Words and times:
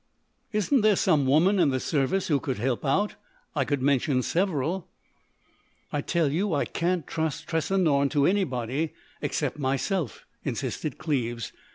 "Isn't 0.51 0.81
there 0.81 0.95
some 0.95 1.27
woman 1.27 1.59
in 1.59 1.69
the 1.69 1.79
Service 1.79 2.25
who 2.25 2.39
could 2.39 2.57
help 2.57 2.83
out? 2.83 3.17
I 3.55 3.63
could 3.65 3.83
mention 3.83 4.23
several." 4.23 4.87
"I 5.93 6.01
tell 6.01 6.31
you 6.31 6.55
I 6.55 6.65
can't 6.65 7.05
trust 7.05 7.45
Tressa 7.47 7.77
Norne 7.77 8.09
to 8.09 8.25
anybody 8.25 8.93
except 9.21 9.59
myself," 9.59 10.25
insisted 10.43 10.97
Cleves. 10.97 11.53